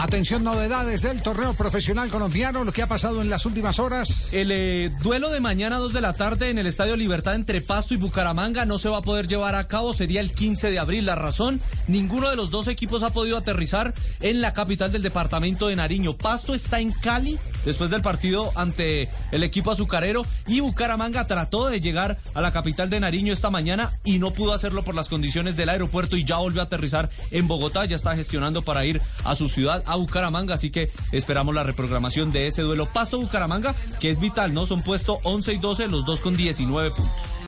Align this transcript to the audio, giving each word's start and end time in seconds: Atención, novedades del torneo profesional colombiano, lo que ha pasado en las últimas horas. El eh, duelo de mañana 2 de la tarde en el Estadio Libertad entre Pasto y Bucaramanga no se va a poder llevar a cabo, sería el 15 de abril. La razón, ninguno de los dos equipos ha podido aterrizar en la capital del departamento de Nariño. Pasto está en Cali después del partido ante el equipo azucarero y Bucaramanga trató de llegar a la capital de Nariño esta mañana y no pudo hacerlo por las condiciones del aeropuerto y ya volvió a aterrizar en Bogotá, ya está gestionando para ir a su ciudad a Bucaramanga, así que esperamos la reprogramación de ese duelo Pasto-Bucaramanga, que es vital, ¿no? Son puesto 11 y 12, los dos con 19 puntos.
Atención, 0.00 0.44
novedades 0.44 1.02
del 1.02 1.20
torneo 1.22 1.54
profesional 1.54 2.08
colombiano, 2.08 2.62
lo 2.62 2.72
que 2.72 2.82
ha 2.82 2.86
pasado 2.86 3.20
en 3.20 3.28
las 3.28 3.46
últimas 3.46 3.80
horas. 3.80 4.28
El 4.30 4.52
eh, 4.52 4.92
duelo 5.02 5.28
de 5.28 5.40
mañana 5.40 5.78
2 5.78 5.92
de 5.92 6.00
la 6.00 6.12
tarde 6.12 6.50
en 6.50 6.58
el 6.58 6.68
Estadio 6.68 6.94
Libertad 6.94 7.34
entre 7.34 7.60
Pasto 7.62 7.94
y 7.94 7.96
Bucaramanga 7.96 8.64
no 8.64 8.78
se 8.78 8.88
va 8.88 8.98
a 8.98 9.02
poder 9.02 9.26
llevar 9.26 9.56
a 9.56 9.66
cabo, 9.66 9.92
sería 9.94 10.20
el 10.20 10.30
15 10.30 10.70
de 10.70 10.78
abril. 10.78 11.04
La 11.04 11.16
razón, 11.16 11.60
ninguno 11.88 12.30
de 12.30 12.36
los 12.36 12.52
dos 12.52 12.68
equipos 12.68 13.02
ha 13.02 13.12
podido 13.12 13.36
aterrizar 13.36 13.92
en 14.20 14.40
la 14.40 14.52
capital 14.52 14.92
del 14.92 15.02
departamento 15.02 15.66
de 15.66 15.74
Nariño. 15.74 16.16
Pasto 16.16 16.54
está 16.54 16.78
en 16.78 16.92
Cali 16.92 17.36
después 17.68 17.90
del 17.90 18.00
partido 18.00 18.50
ante 18.54 19.10
el 19.30 19.42
equipo 19.42 19.70
azucarero 19.70 20.24
y 20.46 20.60
Bucaramanga 20.60 21.26
trató 21.26 21.68
de 21.68 21.82
llegar 21.82 22.18
a 22.32 22.40
la 22.40 22.50
capital 22.50 22.88
de 22.88 22.98
Nariño 22.98 23.30
esta 23.30 23.50
mañana 23.50 23.92
y 24.04 24.18
no 24.18 24.32
pudo 24.32 24.54
hacerlo 24.54 24.84
por 24.84 24.94
las 24.94 25.10
condiciones 25.10 25.54
del 25.54 25.68
aeropuerto 25.68 26.16
y 26.16 26.24
ya 26.24 26.38
volvió 26.38 26.62
a 26.62 26.64
aterrizar 26.64 27.10
en 27.30 27.46
Bogotá, 27.46 27.84
ya 27.84 27.96
está 27.96 28.16
gestionando 28.16 28.62
para 28.62 28.86
ir 28.86 29.02
a 29.24 29.36
su 29.36 29.50
ciudad 29.50 29.82
a 29.84 29.96
Bucaramanga, 29.96 30.54
así 30.54 30.70
que 30.70 30.90
esperamos 31.12 31.54
la 31.54 31.62
reprogramación 31.62 32.32
de 32.32 32.46
ese 32.46 32.62
duelo 32.62 32.86
Pasto-Bucaramanga, 32.86 33.74
que 34.00 34.10
es 34.10 34.18
vital, 34.18 34.54
¿no? 34.54 34.64
Son 34.64 34.82
puesto 34.82 35.20
11 35.24 35.52
y 35.52 35.58
12, 35.58 35.88
los 35.88 36.06
dos 36.06 36.20
con 36.20 36.38
19 36.38 36.90
puntos. 36.92 37.38